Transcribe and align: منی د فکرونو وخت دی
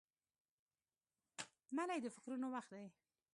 منی 1.75 1.99
د 2.01 2.05
فکرونو 2.15 2.47
وخت 2.55 2.71
دی 2.77 2.87